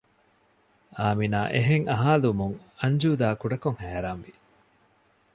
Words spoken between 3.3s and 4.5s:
ކުޑަކޮށް ހައިރާންވި